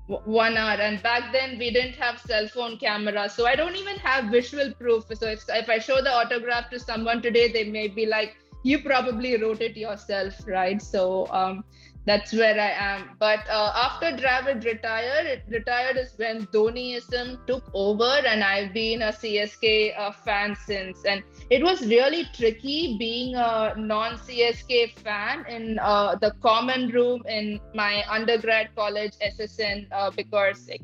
one 0.07 0.57
hour. 0.57 0.79
And 0.79 1.01
back 1.01 1.31
then 1.31 1.57
we 1.57 1.71
didn't 1.71 1.95
have 1.95 2.19
cell 2.19 2.47
phone 2.47 2.77
cameras. 2.77 3.33
So 3.33 3.45
i 3.45 3.55
don't 3.55 3.75
even 3.75 3.97
have 3.97 4.25
visual 4.25 4.73
proof. 4.73 5.05
So 5.13 5.27
if, 5.27 5.43
if 5.49 5.69
i 5.69 5.79
show 5.79 6.01
the 6.01 6.11
autograph 6.11 6.69
to 6.71 6.79
someone 6.79 7.21
today 7.21 7.51
they 7.51 7.63
may 7.65 7.87
be 7.87 8.05
like 8.05 8.37
you 8.63 8.79
probably 8.79 9.37
wrote 9.41 9.61
it 9.61 9.77
yourself 9.77 10.33
right? 10.47 10.81
So 10.81 11.27
um, 11.31 11.63
that's 12.05 12.33
where 12.33 12.59
I 12.59 12.71
am. 12.71 13.11
But 13.19 13.47
uh, 13.49 13.71
after 13.75 14.11
Dravid 14.11 14.63
retired, 14.63 15.25
it 15.25 15.43
retired 15.49 15.97
is 15.97 16.13
when 16.17 16.45
Dhoniism 16.47 17.45
took 17.47 17.63
over, 17.73 18.21
and 18.25 18.43
I've 18.43 18.73
been 18.73 19.01
a 19.01 19.11
CSK 19.11 19.97
uh, 19.97 20.11
fan 20.11 20.55
since. 20.55 21.03
And 21.05 21.23
it 21.49 21.63
was 21.63 21.85
really 21.87 22.25
tricky 22.33 22.97
being 22.99 23.35
a 23.35 23.73
non-CSK 23.75 24.99
fan 24.99 25.45
in 25.47 25.79
uh, 25.79 26.15
the 26.15 26.31
common 26.41 26.89
room 26.89 27.23
in 27.27 27.59
my 27.73 28.03
undergrad 28.09 28.75
college 28.75 29.13
SSN 29.23 29.87
uh, 29.91 30.11
because 30.11 30.67
like, 30.69 30.81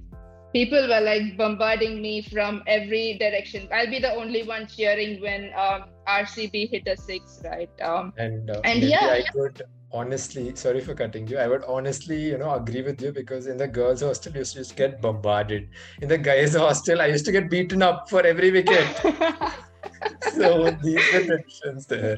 people 0.53 0.81
were 0.87 1.01
like 1.01 1.37
bombarding 1.37 2.01
me 2.01 2.21
from 2.21 2.63
every 2.65 3.17
direction. 3.19 3.67
I'll 3.71 3.89
be 3.89 3.99
the 3.99 4.13
only 4.13 4.43
one 4.43 4.67
cheering 4.67 5.21
when 5.21 5.51
um, 5.55 5.85
RCB 6.07 6.71
hit 6.71 6.87
a 6.87 6.97
six, 6.97 7.41
right? 7.45 7.69
Um, 7.81 8.13
and 8.17 8.49
uh, 8.49 8.61
and 8.63 8.81
yeah, 8.81 8.97
I 9.01 9.17
yeah. 9.17 9.31
could 9.33 9.61
honestly, 9.93 10.55
sorry 10.55 10.81
for 10.81 10.93
cutting 10.95 11.27
you. 11.27 11.38
I 11.38 11.48
would 11.48 11.63
honestly, 11.65 12.19
you 12.19 12.38
know, 12.38 12.53
agree 12.53 12.81
with 12.81 13.01
you 13.01 13.12
because 13.12 13.48
in 13.48 13.57
the 13.57 13.67
girls' 13.67 14.01
hostel, 14.01 14.33
you 14.33 14.39
used 14.39 14.53
to 14.53 14.60
just 14.60 14.75
get 14.75 15.01
bombarded. 15.01 15.69
In 16.01 16.07
the 16.10 16.17
guys' 16.17 16.55
hostel, 16.55 17.01
I 17.01 17.07
used 17.07 17.25
to 17.25 17.31
get 17.31 17.50
beaten 17.50 17.81
up 17.81 18.10
for 18.10 18.25
every 18.25 18.51
wicket. 18.51 18.88
so 20.21 20.71
these 20.81 21.13
are 21.13 21.24
the 21.24 21.43
differences 21.48 21.86
there. 21.86 22.17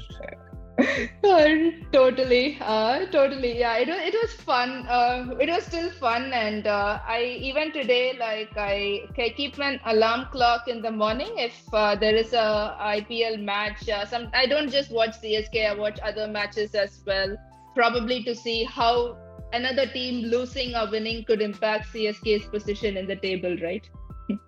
totally 1.91 2.57
uh, 2.59 3.05
totally 3.11 3.59
yeah 3.59 3.77
it 3.77 3.87
was 3.87 3.99
it 3.99 4.15
was 4.19 4.33
fun 4.33 4.87
uh, 4.87 5.35
it 5.39 5.47
was 5.47 5.63
still 5.63 5.91
fun 5.91 6.33
and 6.33 6.65
uh, 6.65 6.99
i 7.07 7.21
even 7.39 7.71
today 7.71 8.17
like 8.17 8.49
I, 8.57 9.01
I 9.17 9.29
keep 9.37 9.59
an 9.59 9.79
alarm 9.85 10.29
clock 10.31 10.67
in 10.67 10.81
the 10.81 10.89
morning 10.89 11.31
if 11.37 11.61
uh, 11.73 11.95
there 11.95 12.15
is 12.15 12.33
a 12.33 12.75
ipl 12.97 13.43
match 13.43 13.87
uh, 13.87 14.03
some 14.05 14.29
i 14.33 14.47
don't 14.47 14.71
just 14.71 14.91
watch 14.91 15.21
csk 15.21 15.63
i 15.63 15.75
watch 15.75 15.99
other 16.03 16.27
matches 16.27 16.73
as 16.73 17.01
well 17.05 17.37
probably 17.75 18.23
to 18.23 18.35
see 18.35 18.63
how 18.63 19.17
another 19.53 19.85
team 19.87 20.25
losing 20.25 20.75
or 20.75 20.89
winning 20.89 21.23
could 21.25 21.41
impact 21.41 21.87
csk's 21.93 22.45
position 22.47 22.97
in 22.97 23.07
the 23.07 23.15
table 23.15 23.55
right? 23.61 23.89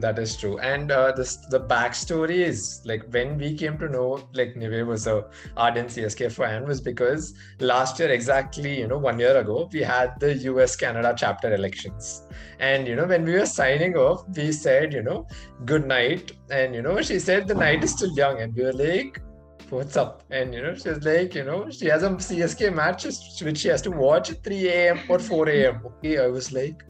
That 0.00 0.18
is 0.18 0.36
true, 0.36 0.58
and 0.58 0.92
uh, 0.92 1.12
this 1.12 1.36
the 1.48 1.60
backstory 1.60 2.40
is 2.46 2.82
like 2.84 3.04
when 3.10 3.38
we 3.38 3.56
came 3.56 3.78
to 3.78 3.88
know 3.88 4.28
like 4.34 4.54
Nive 4.54 4.86
was 4.86 5.06
a 5.06 5.24
ardent 5.56 5.88
CSK 5.88 6.30
fan 6.30 6.66
was 6.66 6.82
because 6.82 7.32
last 7.58 7.98
year 7.98 8.10
exactly 8.10 8.78
you 8.80 8.86
know 8.86 8.98
one 8.98 9.18
year 9.18 9.38
ago 9.38 9.66
we 9.72 9.80
had 9.80 10.20
the 10.20 10.34
US 10.50 10.76
Canada 10.76 11.14
chapter 11.16 11.54
elections, 11.54 12.24
and 12.58 12.86
you 12.86 12.96
know 12.96 13.06
when 13.06 13.24
we 13.24 13.32
were 13.32 13.46
signing 13.46 13.96
off 13.96 14.28
we 14.36 14.52
said 14.52 14.92
you 14.92 15.02
know 15.02 15.26
good 15.64 15.86
night, 15.86 16.32
and 16.50 16.74
you 16.74 16.82
know 16.82 17.00
she 17.00 17.18
said 17.18 17.48
the 17.48 17.54
night 17.54 17.82
is 17.82 17.92
still 17.92 18.12
young, 18.14 18.42
and 18.42 18.54
we 18.54 18.64
were 18.64 18.74
like 18.74 19.22
what's 19.70 19.96
up? 19.96 20.22
And 20.30 20.54
you 20.54 20.62
know, 20.62 20.74
she's 20.74 21.04
like, 21.04 21.34
you 21.34 21.44
know, 21.44 21.70
she 21.70 21.86
has 21.86 22.02
some 22.02 22.18
CSK 22.18 22.74
matches 22.74 23.40
which 23.42 23.58
she 23.58 23.68
has 23.68 23.82
to 23.82 23.90
watch 23.90 24.30
at 24.30 24.42
3 24.42 24.68
a.m. 24.68 25.00
or 25.08 25.18
4 25.18 25.48
a.m. 25.48 25.82
Okay, 25.86 26.18
I 26.18 26.26
was 26.26 26.52
like, 26.52 26.82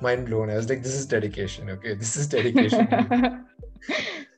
mind 0.00 0.26
blown. 0.26 0.50
I 0.50 0.56
was 0.56 0.68
like, 0.68 0.82
this 0.82 0.94
is 0.94 1.06
dedication. 1.06 1.70
Okay, 1.70 1.94
this 1.94 2.16
is 2.16 2.26
dedication. 2.26 2.88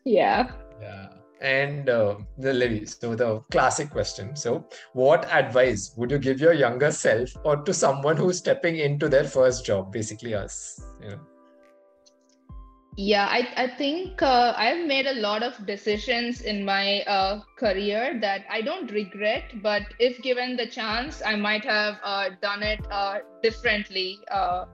yeah. 0.05 0.51
Yeah. 0.81 1.09
And 1.41 1.89
uh, 1.89 2.19
the 2.39 2.53
Levy, 2.53 2.87
so 2.87 3.17
the 3.17 3.41
classic 3.51 3.91
question. 3.91 4.37
So, 4.37 4.69
what 4.93 5.25
advice 5.33 5.93
would 5.97 6.13
you 6.13 6.19
give 6.19 6.41
your 6.41 6.53
younger 6.53 6.93
self 6.93 7.31
or 7.45 7.57
to 7.57 7.75
someone 7.75 8.17
who's 8.17 8.39
stepping 8.39 8.77
into 8.77 9.09
their 9.09 9.25
first 9.25 9.65
job, 9.65 9.93
basically 9.93 10.35
us? 10.35 10.81
You 11.03 11.11
know? 11.11 11.21
Yeah, 12.97 13.27
I, 13.27 13.49
I 13.57 13.69
think 13.69 14.23
uh, 14.23 14.53
I've 14.57 14.87
made 14.87 15.07
a 15.07 15.15
lot 15.15 15.43
of 15.43 15.67
decisions 15.67 16.43
in 16.43 16.65
my 16.65 17.01
uh, 17.03 17.41
career 17.57 18.19
that 18.21 18.45
I 18.51 18.61
don't 18.61 18.91
regret, 18.91 19.45
but 19.63 19.83
if 19.99 20.21
given 20.23 20.57
the 20.57 20.67
chance, 20.67 21.23
I 21.25 21.37
might 21.37 21.65
have 21.65 21.99
uh, 22.05 22.31
done 22.43 22.63
it 22.63 22.81
uh, 22.91 23.21
differently. 23.43 24.19
Uh, 24.31 24.67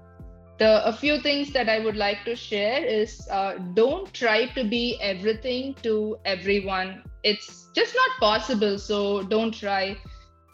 the 0.58 0.84
a 0.86 0.92
few 0.92 1.20
things 1.20 1.52
that 1.52 1.68
i 1.68 1.78
would 1.78 1.96
like 1.96 2.24
to 2.24 2.34
share 2.34 2.84
is 2.84 3.26
uh, 3.30 3.54
don't 3.74 4.12
try 4.12 4.46
to 4.46 4.64
be 4.64 4.98
everything 5.00 5.74
to 5.82 6.16
everyone. 6.24 7.04
It's 7.22 7.68
just 7.74 7.94
not 7.94 8.10
possible 8.20 8.78
so 8.78 9.22
don't 9.22 9.52
try 9.54 9.96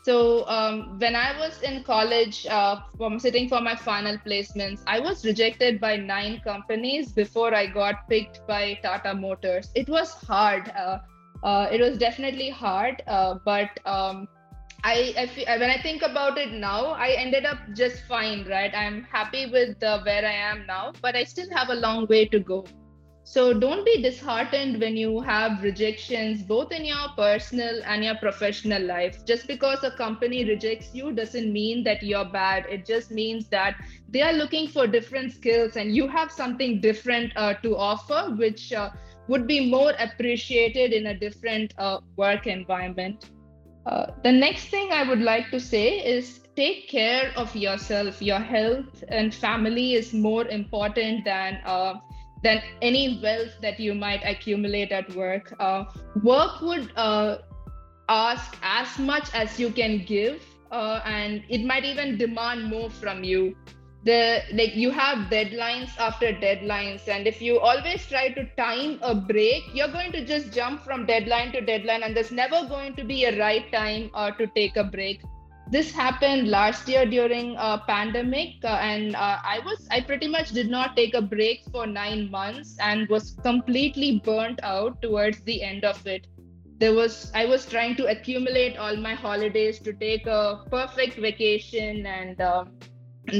so 0.04 0.46
um, 0.48 0.98
when 0.98 1.16
i 1.16 1.38
was 1.38 1.62
in 1.62 1.82
college 1.82 2.46
uh, 2.46 2.76
from 2.96 3.18
sitting 3.18 3.48
for 3.48 3.60
my 3.60 3.74
final 3.74 4.18
placements 4.26 4.82
i 4.86 4.98
was 5.00 5.24
rejected 5.24 5.80
by 5.80 5.96
nine 5.96 6.40
companies 6.44 7.12
before 7.12 7.54
i 7.54 7.66
got 7.66 8.08
picked 8.08 8.46
by 8.46 8.78
tata 8.82 9.14
motors 9.14 9.70
it 9.74 9.88
was 9.88 10.12
hard 10.12 10.70
uh, 10.70 10.98
uh 11.42 11.68
it 11.70 11.80
was 11.80 11.98
definitely 11.98 12.50
hard 12.50 13.02
uh, 13.06 13.34
but 13.44 13.70
um, 13.86 14.28
I, 14.86 15.14
I 15.16 15.26
feel, 15.28 15.46
when 15.46 15.70
I 15.70 15.80
think 15.80 16.02
about 16.02 16.36
it 16.36 16.52
now, 16.52 16.88
I 16.88 17.12
ended 17.12 17.46
up 17.46 17.56
just 17.72 18.02
fine, 18.02 18.46
right? 18.46 18.70
I'm 18.76 19.04
happy 19.04 19.46
with 19.46 19.82
uh, 19.82 20.02
where 20.02 20.26
I 20.26 20.32
am 20.32 20.66
now, 20.66 20.92
but 21.00 21.16
I 21.16 21.24
still 21.24 21.48
have 21.56 21.70
a 21.70 21.74
long 21.74 22.06
way 22.06 22.26
to 22.26 22.38
go. 22.38 22.66
So 23.26 23.52
don't 23.58 23.84
be 23.84 24.02
disheartened 24.02 24.80
when 24.80 24.96
you 24.96 25.20
have 25.20 25.62
rejections, 25.62 26.42
both 26.42 26.72
in 26.72 26.84
your 26.84 27.08
personal 27.16 27.82
and 27.84 28.04
your 28.04 28.16
professional 28.16 28.82
life. 28.82 29.24
Just 29.26 29.46
because 29.48 29.82
a 29.82 29.90
company 29.90 30.44
rejects 30.44 30.94
you 30.94 31.12
doesn't 31.12 31.52
mean 31.52 31.84
that 31.84 32.02
you're 32.02 32.24
bad. 32.30 32.66
It 32.68 32.86
just 32.86 33.10
means 33.10 33.48
that 33.48 33.76
they 34.08 34.22
are 34.22 34.32
looking 34.34 34.68
for 34.68 34.86
different 34.86 35.32
skills 35.32 35.76
and 35.76 35.94
you 35.96 36.06
have 36.08 36.30
something 36.30 36.80
different 36.80 37.32
uh, 37.36 37.54
to 37.62 37.76
offer, 37.76 38.34
which 38.36 38.72
uh, 38.72 38.90
would 39.28 39.46
be 39.46 39.70
more 39.70 39.92
appreciated 39.98 40.92
in 40.92 41.06
a 41.06 41.18
different 41.18 41.74
uh, 41.78 41.98
work 42.16 42.46
environment. 42.46 43.30
Uh, 43.86 44.06
the 44.22 44.32
next 44.32 44.68
thing 44.68 44.90
I 44.92 45.02
would 45.08 45.20
like 45.22 45.50
to 45.50 45.60
say 45.60 45.98
is 45.98 46.40
take 46.56 46.88
care 46.88 47.32
of 47.36 47.54
yourself. 47.56 48.22
Your 48.22 48.38
health 48.38 49.02
and 49.08 49.34
family 49.34 49.94
is 49.94 50.12
more 50.12 50.46
important 50.48 51.24
than 51.24 51.60
uh, 51.64 51.94
than 52.44 52.62
any 52.82 53.20
wealth 53.22 53.56
that 53.62 53.80
you 53.80 53.94
might 53.94 54.22
accumulate 54.24 54.92
at 54.92 55.12
work. 55.16 55.52
Uh, 55.58 55.84
work 56.22 56.60
would 56.60 56.90
uh, 56.96 57.38
ask 58.08 58.56
as 58.62 58.98
much 58.98 59.34
as 59.34 59.58
you 59.58 59.70
can 59.70 60.04
give, 60.04 60.44
uh, 60.70 61.00
and 61.04 61.42
it 61.48 61.64
might 61.64 61.84
even 61.84 62.18
demand 62.18 62.64
more 62.64 62.90
from 62.90 63.24
you 63.24 63.56
the 64.04 64.42
like 64.52 64.74
you 64.76 64.90
have 64.90 65.30
deadlines 65.30 65.92
after 65.98 66.32
deadlines 66.32 67.08
and 67.08 67.26
if 67.26 67.40
you 67.40 67.58
always 67.58 68.06
try 68.06 68.28
to 68.28 68.44
time 68.56 68.98
a 69.02 69.14
break 69.14 69.62
you're 69.72 69.92
going 69.92 70.12
to 70.12 70.24
just 70.24 70.52
jump 70.52 70.82
from 70.82 71.06
deadline 71.06 71.50
to 71.52 71.60
deadline 71.62 72.02
and 72.02 72.14
there's 72.14 72.30
never 72.30 72.66
going 72.68 72.94
to 72.94 73.04
be 73.04 73.24
a 73.24 73.38
right 73.38 73.72
time 73.72 74.10
uh, 74.14 74.30
to 74.30 74.46
take 74.48 74.76
a 74.76 74.84
break 74.84 75.22
this 75.74 75.90
happened 75.90 76.48
last 76.48 76.88
year 76.88 77.04
during 77.04 77.56
a 77.58 77.82
pandemic 77.86 78.50
uh, 78.62 78.78
and 78.88 79.16
uh, 79.16 79.38
i 79.52 79.58
was 79.64 79.88
i 79.90 80.00
pretty 80.00 80.28
much 80.28 80.50
did 80.58 80.70
not 80.74 80.94
take 80.98 81.14
a 81.14 81.22
break 81.22 81.64
for 81.72 81.86
9 81.86 82.30
months 82.30 82.76
and 82.88 83.08
was 83.08 83.32
completely 83.48 84.10
burnt 84.28 84.60
out 84.62 85.02
towards 85.02 85.40
the 85.50 85.62
end 85.62 85.84
of 85.84 86.06
it. 86.06 86.28
There 86.78 86.94
was 86.94 87.32
i 87.34 87.44
was 87.46 87.66
trying 87.66 87.96
to 87.96 88.06
accumulate 88.12 88.76
all 88.76 88.96
my 89.08 89.14
holidays 89.14 89.80
to 89.88 89.92
take 90.04 90.26
a 90.26 90.40
perfect 90.70 91.18
vacation 91.26 92.06
and 92.06 92.40
uh, 92.40 92.64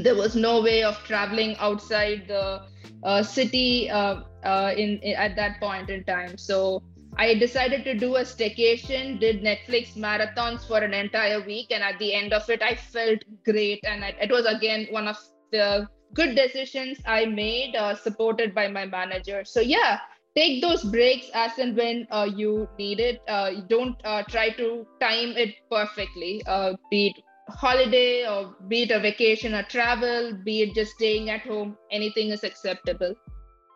there 0.02 0.16
was 0.16 0.34
no 0.34 0.60
way 0.62 0.82
of 0.82 0.98
traveling 1.04 1.56
outside 1.58 2.26
the 2.28 2.62
uh, 3.04 3.22
city 3.22 3.90
uh, 3.90 4.22
uh, 4.44 4.72
in, 4.76 4.98
in, 4.98 5.14
at 5.16 5.36
that 5.36 5.60
point 5.60 5.90
in 5.90 6.04
time. 6.04 6.38
So 6.38 6.82
i 7.16 7.35
decided 7.35 7.85
to 7.85 7.94
do 7.94 8.16
a 8.16 8.23
staycation 8.23 9.18
did 9.21 9.42
netflix 9.42 9.97
marathons 9.97 10.66
for 10.66 10.78
an 10.78 10.94
entire 10.94 11.40
week 11.40 11.68
and 11.71 11.83
at 11.83 11.99
the 11.99 12.12
end 12.12 12.33
of 12.33 12.49
it 12.49 12.62
i 12.62 12.75
felt 12.75 13.21
great. 13.44 13.80
And 13.85 14.04
I, 14.04 14.14
it 14.21 14.30
was 14.30 14.47
again 14.47 14.87
one 14.90 15.09
of 15.09 15.18
the 15.52 15.88
good 16.14 16.35
decisions 16.35 16.99
i 17.06 17.25
made 17.25 17.76
uh, 17.76 17.94
supported 17.94 18.54
by 18.54 18.68
my 18.68 18.87
manager. 18.87 19.44
So 19.44 19.61
yeah 19.61 20.00
take 20.35 20.61
those 20.61 20.83
breaks 20.83 21.30
as 21.33 21.59
and 21.59 21.76
when 21.76 22.09
uh, 22.11 22.28
you 22.35 22.68
need 22.76 22.99
it. 23.00 23.21
Uh, 23.28 23.61
don't 23.68 23.97
try 24.28 24.50
to 24.50 24.87
time 25.00 25.30
it 25.37 25.54
perfectly. 25.71 26.42
Be 26.90 27.09
it 27.09 27.23
holiday 27.49 28.26
or 28.26 28.54
be 28.68 28.83
it 28.83 28.90
a 28.90 29.00
vacation 29.00 29.54
or 29.54 29.62
travel, 29.64 30.37
be 30.44 30.62
it 30.62 30.75
just 30.75 30.92
staying 30.92 31.30
at 31.30 31.42
home, 31.42 31.76
anything 31.90 32.30
is 32.30 32.44
acceptable. 32.44 33.14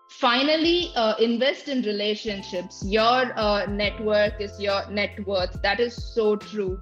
Finally, 0.09 0.91
uh, 0.97 1.15
invest 1.21 1.69
in 1.69 1.83
relationships. 1.83 2.83
Your 2.85 3.39
uh, 3.39 3.67
network 3.67 4.41
is 4.41 4.59
your 4.59 4.89
net 4.91 5.25
worth. 5.27 5.61
That 5.63 5.81
is 5.81 5.95
so 6.15 6.35
true. 6.35 6.81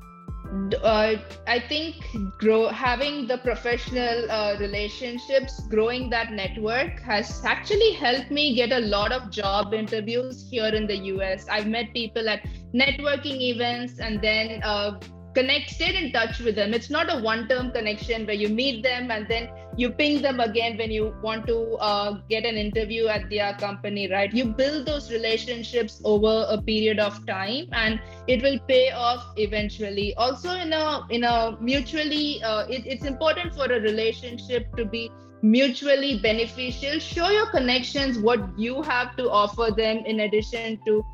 Uh, 0.81 1.17
I 1.49 1.59
think 1.69 1.97
grow 2.39 2.69
having 2.69 3.27
the 3.27 3.39
professional 3.39 4.31
uh, 4.31 4.57
relationships, 4.61 5.61
growing 5.69 6.09
that 6.11 6.31
network 6.31 7.01
has 7.01 7.45
actually 7.45 7.93
helped 7.95 8.31
me 8.31 8.55
get 8.55 8.71
a 8.71 8.79
lot 8.79 9.11
of 9.11 9.31
job 9.31 9.75
interviews 9.75 10.47
here 10.49 10.69
in 10.69 10.87
the 10.87 10.97
US. 11.15 11.49
I've 11.49 11.67
met 11.67 11.93
people 11.93 12.29
at 12.29 12.47
networking 12.73 13.41
events 13.41 13.99
and 13.99 14.23
then 14.23 14.63
uh, 14.63 15.01
connect 15.35 15.69
stay 15.69 15.95
in 16.03 16.13
touch 16.13 16.39
with 16.39 16.55
them 16.57 16.73
it's 16.73 16.89
not 16.89 17.13
a 17.15 17.21
one 17.21 17.47
term 17.47 17.71
connection 17.71 18.25
where 18.27 18.41
you 18.43 18.49
meet 18.49 18.83
them 18.83 19.11
and 19.11 19.29
then 19.29 19.49
you 19.77 19.91
ping 19.91 20.23
them 20.23 20.41
again 20.41 20.79
when 20.79 20.91
you 20.91 21.15
want 21.23 21.47
to 21.47 21.77
uh, 21.81 22.19
get 22.31 22.45
an 22.45 22.57
interview 22.57 23.07
at 23.07 23.29
their 23.29 23.55
company 23.55 24.11
right? 24.11 24.33
You 24.33 24.47
build 24.47 24.87
those 24.87 25.11
relationships 25.11 26.01
over 26.05 26.47
a 26.49 26.61
period 26.61 26.99
of 26.99 27.27
time 27.27 27.67
and 27.73 28.01
it 28.27 28.43
will 28.43 28.59
pay 28.69 28.91
off 28.91 29.25
eventually. 29.37 30.15
Also 30.17 30.53
in 30.53 30.73
a 30.73 31.03
in 31.11 31.25
a 31.25 31.57
mutually 31.61 32.43
uh, 32.43 32.67
it, 32.69 32.87
it's 32.87 33.05
important 33.05 33.55
for 33.55 33.67
a 33.67 33.81
relationship 33.81 34.75
to 34.77 34.85
be 34.85 35.11
mutually 35.43 36.19
beneficial. 36.19 36.99
Show 36.99 37.29
your 37.29 37.47
connections 37.51 38.19
what 38.19 38.59
you 38.59 38.83
have 38.83 39.15
to 39.17 39.31
offer 39.31 39.71
them 39.71 39.99
in 40.07 40.21
addition 40.21 40.81
to 40.87 41.05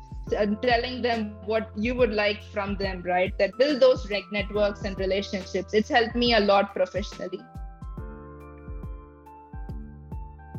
telling 0.61 1.01
them 1.01 1.35
what 1.45 1.69
you 1.75 1.93
would 1.95 2.13
like 2.13 2.41
from 2.53 2.77
them 2.77 3.03
right? 3.05 3.37
That 3.39 3.51
build 3.59 3.81
those 3.81 4.09
networks 4.31 4.83
and 4.83 4.97
relationships. 4.97 5.73
It's 5.73 5.89
helped 5.89 6.15
me 6.15 6.33
a 6.33 6.39
lot 6.39 6.73
professionally 6.73 7.41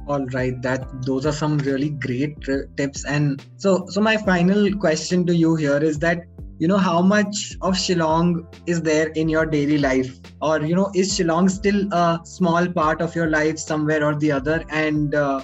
all 0.06 0.26
right 0.26 0.60
that 0.62 0.86
those 1.02 1.26
are 1.26 1.32
some 1.32 1.58
really 1.58 1.90
great 1.90 2.36
tips 2.76 3.04
and 3.04 3.44
so 3.56 3.86
so 3.88 4.00
my 4.00 4.16
final 4.16 4.72
question 4.78 5.26
to 5.26 5.34
you 5.34 5.54
here 5.56 5.78
is 5.78 5.98
that 5.98 6.24
you 6.58 6.68
know 6.68 6.76
how 6.76 7.02
much 7.02 7.56
of 7.62 7.74
Shillong 7.74 8.46
is 8.66 8.80
there 8.80 9.08
in 9.08 9.28
your 9.28 9.44
daily 9.44 9.78
life, 9.78 10.20
or 10.40 10.62
you 10.62 10.76
know 10.76 10.90
is 10.94 11.12
Shillong 11.12 11.50
still 11.50 11.92
a 11.92 12.20
small 12.24 12.68
part 12.68 13.00
of 13.00 13.14
your 13.14 13.28
life 13.28 13.58
somewhere 13.58 14.04
or 14.04 14.14
the 14.14 14.30
other, 14.30 14.64
and 14.70 15.14
uh, 15.14 15.42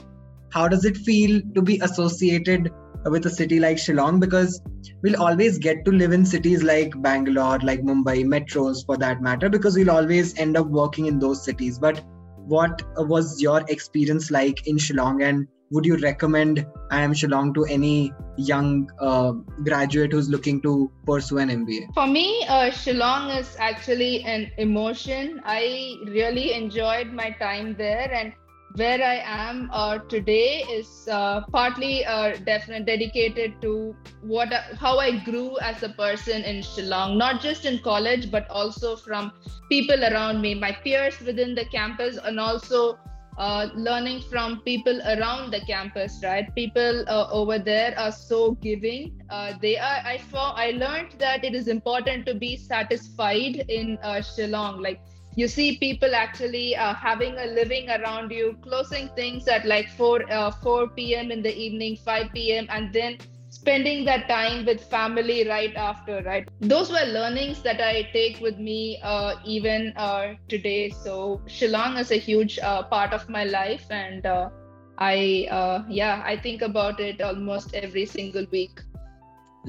how 0.50 0.68
does 0.68 0.84
it 0.84 0.96
feel 0.96 1.40
to 1.54 1.62
be 1.62 1.80
associated 1.80 2.70
with 3.06 3.26
a 3.26 3.30
city 3.30 3.58
like 3.58 3.76
Shillong? 3.76 4.20
Because 4.20 4.62
we'll 5.02 5.20
always 5.20 5.58
get 5.58 5.84
to 5.84 5.90
live 5.90 6.12
in 6.12 6.24
cities 6.24 6.62
like 6.62 6.94
Bangalore, 7.02 7.58
like 7.58 7.82
Mumbai, 7.82 8.24
metros 8.24 8.86
for 8.86 8.96
that 8.98 9.20
matter, 9.20 9.48
because 9.48 9.76
we'll 9.76 9.90
always 9.90 10.38
end 10.38 10.56
up 10.56 10.68
working 10.68 11.06
in 11.06 11.18
those 11.18 11.44
cities. 11.44 11.78
But 11.78 12.04
what 12.46 12.82
was 12.96 13.40
your 13.40 13.62
experience 13.68 14.30
like 14.30 14.66
in 14.66 14.76
Shillong 14.76 15.22
and 15.22 15.46
would 15.70 15.86
you 15.86 15.96
recommend 15.98 16.66
IIM 16.90 17.12
Shillong 17.14 17.54
to 17.54 17.64
any 17.64 18.12
young 18.36 18.90
uh, 18.98 19.32
graduate 19.64 20.12
who's 20.12 20.28
looking 20.28 20.60
to 20.62 20.90
pursue 21.06 21.38
an 21.38 21.48
MBA? 21.48 21.94
For 21.94 22.08
me, 22.08 22.44
uh, 22.48 22.70
Shillong 22.70 23.38
is 23.38 23.56
actually 23.58 24.24
an 24.24 24.50
emotion. 24.58 25.40
I 25.44 25.94
really 26.06 26.54
enjoyed 26.54 27.12
my 27.12 27.30
time 27.30 27.76
there, 27.78 28.12
and 28.12 28.32
where 28.76 29.02
I 29.02 29.16
am 29.24 29.68
uh, 29.72 29.98
today 29.98 30.64
is 30.70 31.08
uh, 31.10 31.42
partly 31.52 32.04
uh, 32.04 32.36
definitely 32.36 32.84
dedicated 32.84 33.60
to 33.62 33.96
what 34.22 34.52
how 34.78 34.98
I 34.98 35.18
grew 35.24 35.58
as 35.58 35.82
a 35.82 35.88
person 35.88 36.42
in 36.42 36.62
Shillong, 36.62 37.16
not 37.16 37.40
just 37.40 37.64
in 37.64 37.80
college 37.80 38.30
but 38.30 38.48
also 38.48 38.96
from 38.96 39.32
people 39.68 40.04
around 40.04 40.40
me, 40.40 40.54
my 40.54 40.72
peers 40.72 41.18
within 41.20 41.54
the 41.54 41.64
campus, 41.64 42.16
and 42.16 42.38
also 42.38 42.98
uh, 43.38 43.68
learning 43.74 44.22
from 44.30 44.60
people 44.60 45.00
around 45.02 45.52
the 45.52 45.60
campus. 45.66 46.20
Right, 46.22 46.54
people 46.54 47.04
uh, 47.08 47.28
over 47.32 47.58
there 47.58 47.98
are 47.98 48.12
so 48.12 48.52
giving. 48.52 49.20
Uh, 49.30 49.54
they 49.60 49.78
are. 49.78 50.00
I 50.04 50.18
found 50.18 50.58
I 50.58 50.70
learned 50.70 51.16
that 51.18 51.44
it 51.44 51.54
is 51.54 51.66
important 51.66 52.24
to 52.26 52.34
be 52.34 52.56
satisfied 52.56 53.64
in 53.68 53.98
Shillong, 54.04 54.80
like 54.80 55.00
you 55.40 55.48
see 55.48 55.78
people 55.78 56.14
actually 56.14 56.76
uh, 56.76 56.94
having 56.94 57.38
a 57.38 57.46
living 57.58 57.90
around 57.90 58.30
you 58.30 58.56
closing 58.62 59.08
things 59.20 59.48
at 59.48 59.66
like 59.66 59.88
4 59.90 60.24
uh, 60.30 60.50
4 60.50 60.88
p.m 60.96 61.30
in 61.30 61.42
the 61.42 61.54
evening 61.66 61.96
5 61.96 62.32
p.m 62.34 62.66
and 62.70 62.92
then 62.92 63.18
spending 63.50 64.04
that 64.04 64.28
time 64.28 64.64
with 64.66 64.82
family 64.84 65.46
right 65.48 65.74
after 65.76 66.22
right? 66.22 66.48
Those 66.60 66.90
were 66.90 67.06
learnings 67.06 67.62
that 67.62 67.80
i 67.80 68.08
take 68.12 68.40
with 68.40 68.58
me 68.58 68.98
uh, 69.02 69.34
even 69.44 69.92
uh, 69.96 70.34
today. 70.48 70.90
So 70.90 71.42
shillong 71.48 71.98
is 71.98 72.12
a 72.12 72.16
huge 72.28 72.58
uh, 72.58 72.82
part 72.84 73.12
of 73.12 73.28
my 73.28 73.44
life 73.44 73.86
and 73.90 74.26
uh, 74.26 74.50
i 74.98 75.48
yeah 75.88 76.22
i 76.24 76.36
think 76.36 76.62
about 76.62 77.00
it 77.00 77.20
almost 77.20 77.74
every 77.74 78.06
single 78.06 78.46
week 78.52 78.80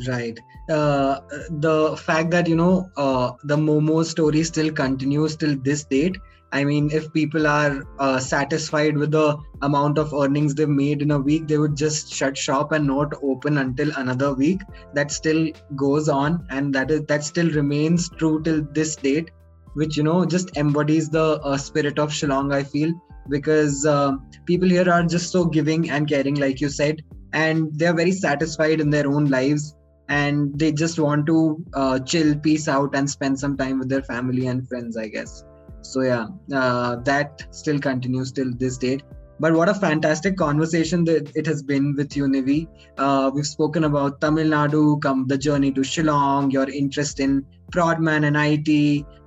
right. 0.07 0.39
Uh, 0.69 1.19
the 1.49 1.97
fact 2.01 2.31
that 2.31 2.47
you 2.47 2.55
know 2.55 2.89
uh, 2.97 3.31
the 3.43 3.57
momo 3.57 4.05
story 4.05 4.43
still 4.43 4.71
continues 4.71 5.35
till 5.35 5.57
this 5.57 5.83
date 5.83 6.17
i 6.53 6.63
mean 6.63 6.89
if 6.91 7.11
people 7.13 7.47
are 7.47 7.83
uh, 7.99 8.19
satisfied 8.19 8.97
with 8.97 9.11
the 9.11 9.37
amount 9.61 9.97
of 9.97 10.13
earnings 10.13 10.55
they've 10.55 10.69
made 10.69 11.01
in 11.01 11.11
a 11.11 11.19
week 11.19 11.47
they 11.47 11.57
would 11.57 11.75
just 11.75 12.13
shut 12.13 12.37
shop 12.37 12.71
and 12.71 12.85
not 12.85 13.13
open 13.21 13.57
until 13.57 13.91
another 13.97 14.33
week. 14.33 14.61
That 14.93 15.11
still 15.11 15.49
goes 15.75 16.09
on 16.09 16.45
and 16.49 16.73
that 16.75 16.91
is 16.91 17.01
that 17.07 17.23
still 17.23 17.49
remains 17.51 18.09
true 18.09 18.41
till 18.43 18.63
this 18.71 18.95
date 18.95 19.31
which 19.73 19.97
you 19.97 20.03
know 20.03 20.25
just 20.25 20.55
embodies 20.57 21.09
the 21.09 21.39
uh, 21.41 21.57
spirit 21.57 21.99
of 21.99 22.11
shillong 22.11 22.53
i 22.53 22.63
feel. 22.63 22.93
Because 23.29 23.85
uh, 23.85 24.13
people 24.45 24.67
here 24.67 24.89
are 24.89 25.03
just 25.03 25.31
so 25.31 25.45
giving 25.45 25.89
and 25.89 26.07
caring 26.07 26.35
like 26.35 26.59
you 26.59 26.69
said 26.69 27.01
and 27.33 27.69
they're 27.77 27.93
very 27.93 28.11
satisfied 28.11 28.81
in 28.81 28.89
their 28.89 29.07
own 29.07 29.25
lives 29.25 29.75
and 30.19 30.59
they 30.59 30.71
just 30.83 30.99
want 31.05 31.25
to 31.31 31.37
uh, 31.73 31.97
chill 31.99 32.35
peace 32.45 32.67
out 32.67 32.95
and 32.95 33.09
spend 33.09 33.39
some 33.43 33.55
time 33.61 33.79
with 33.79 33.89
their 33.93 34.05
family 34.11 34.47
and 34.47 34.67
friends 34.67 34.97
i 35.05 35.07
guess. 35.07 35.43
So 35.89 36.01
yeah 36.01 36.27
uh, 36.61 36.97
that 37.09 37.47
still 37.61 37.79
continues 37.79 38.31
till 38.31 38.51
this 38.63 38.77
date. 38.77 39.03
But 39.43 39.53
what 39.53 39.69
a 39.69 39.73
fantastic 39.73 40.35
conversation 40.37 41.03
that 41.05 41.31
it 41.35 41.47
has 41.47 41.63
been 41.63 41.95
with 41.99 42.15
you 42.15 42.25
nivi. 42.33 42.59
Uh, 43.05 43.31
we've 43.33 43.51
spoken 43.55 43.85
about 43.89 44.19
tamil 44.23 44.49
nadu 44.55 44.83
come 45.05 45.21
the 45.31 45.39
journey 45.47 45.71
to 45.77 45.87
shillong 45.93 46.51
your 46.57 46.67
interest 46.81 47.19
in 47.25 47.33
prodman 47.75 48.27
and 48.29 48.37
it 48.55 48.69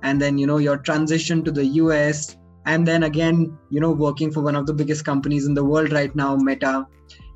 and 0.07 0.21
then 0.21 0.37
you 0.41 0.47
know 0.51 0.61
your 0.69 0.77
transition 0.89 1.43
to 1.47 1.53
the 1.59 1.65
us 1.65 2.19
and 2.65 2.87
then 2.89 3.03
again 3.03 3.37
you 3.69 3.79
know 3.83 3.91
working 3.91 4.31
for 4.35 4.41
one 4.49 4.57
of 4.61 4.65
the 4.69 4.75
biggest 4.81 5.03
companies 5.11 5.45
in 5.49 5.55
the 5.59 5.65
world 5.71 5.91
right 5.99 6.15
now 6.15 6.31
meta 6.49 6.73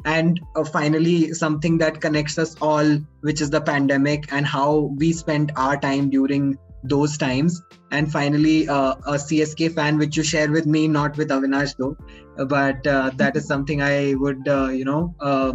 and 0.05 0.39
uh, 0.55 0.63
finally 0.63 1.33
something 1.33 1.77
that 1.79 1.99
connects 2.01 2.37
us 2.37 2.55
all 2.61 2.97
which 3.21 3.41
is 3.41 3.49
the 3.49 3.61
pandemic 3.61 4.31
and 4.31 4.45
how 4.45 4.91
we 4.97 5.11
spent 5.11 5.51
our 5.57 5.77
time 5.77 6.09
during 6.09 6.57
those 6.83 7.17
times. 7.17 7.61
And 7.91 8.11
finally 8.11 8.67
uh, 8.69 8.93
a 9.07 9.13
csk 9.13 9.73
fan 9.73 9.97
which 9.97 10.15
you 10.15 10.21
share 10.21 10.51
with 10.51 10.67
me 10.67 10.87
not 10.87 11.17
with 11.17 11.29
avinash 11.29 11.75
though 11.77 11.97
but 12.45 12.85
uh, 12.85 13.09
that 13.15 13.35
is 13.35 13.47
something 13.47 13.81
i 13.81 14.13
would 14.13 14.47
uh, 14.47 14.67
you 14.67 14.85
know 14.85 15.15
uh, 15.19 15.53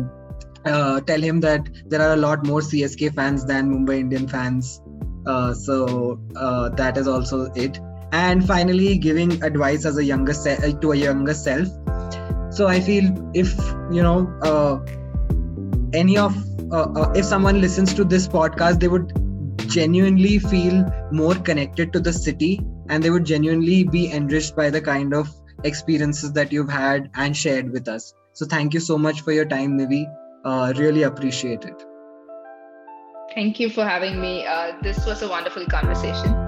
uh, 0.67 1.01
tell 1.03 1.21
him 1.21 1.39
that 1.41 1.69
there 1.87 2.03
are 2.03 2.15
a 2.15 2.17
lot 2.17 2.45
more 2.45 2.61
csk 2.61 3.15
fans 3.15 3.45
than 3.47 3.71
mumbai 3.73 4.01
indian 4.01 4.27
fans. 4.27 4.81
So 5.25 6.19
that 6.77 6.95
is 6.97 7.07
also 7.07 7.53
it. 7.55 7.79
And 8.11 8.45
finally 8.47 8.99
giving 8.99 9.43
advice 9.45 9.85
as 9.85 9.97
a 9.97 10.05
younger 10.05 10.35
se- 10.35 10.75
to 10.81 10.93
a 10.93 10.97
younger 10.97 11.35
self 11.35 11.69
so 12.57 12.67
i 12.67 12.81
feel 12.81 13.07
if 13.35 13.53
you 13.91 14.03
know 14.03 14.19
uh, 14.51 14.75
any 15.93 16.17
of 16.17 16.37
uh, 16.73 16.87
uh, 17.01 17.13
if 17.15 17.25
someone 17.25 17.61
listens 17.61 17.95
to 17.95 18.05
this 18.05 18.27
podcast 18.29 18.81
they 18.81 18.89
would 18.89 19.13
genuinely 19.69 20.39
feel 20.39 20.85
more 21.13 21.35
connected 21.35 21.93
to 21.93 22.01
the 22.01 22.13
city 22.13 22.61
and 22.89 23.03
they 23.03 23.11
would 23.11 23.25
genuinely 23.25 23.85
be 23.85 24.13
enriched 24.13 24.55
by 24.57 24.71
the 24.71 24.81
kind 24.81 25.15
of 25.15 25.29
experiences 25.65 26.33
that 26.33 26.53
you've 26.53 26.71
had 26.71 27.11
and 27.15 27.37
shared 27.37 27.71
with 27.71 27.89
us. 27.89 28.13
So 28.35 28.47
thank 28.47 28.75
you 28.75 28.81
so 28.81 28.99
much 28.99 29.23
for 29.23 29.33
your 29.33 29.47
time 29.47 29.79
nivi. 29.79 30.05
Uh, 30.45 30.73
really 30.77 31.05
appreciate 31.05 31.65
it. 31.65 31.83
Thank 33.35 33.59
you 33.59 33.71
for 33.71 33.85
having 33.85 34.21
me. 34.21 34.47
Uh, 34.47 34.73
this 34.83 35.07
was 35.07 35.23
a 35.23 35.29
wonderful 35.29 35.67
conversation 35.67 36.44